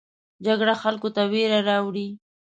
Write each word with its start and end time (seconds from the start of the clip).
جګړه 0.45 0.73
خلکو 0.83 1.07
ته 1.15 1.21
ویره 1.31 1.59
راوړي 1.69 2.07